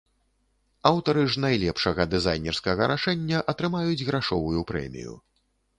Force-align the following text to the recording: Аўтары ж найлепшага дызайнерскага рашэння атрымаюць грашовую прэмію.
Аўтары 0.91 1.25
ж 1.33 1.43
найлепшага 1.45 2.01
дызайнерскага 2.15 2.91
рашэння 2.93 3.47
атрымаюць 3.55 4.05
грашовую 4.11 4.59
прэмію. 4.75 5.13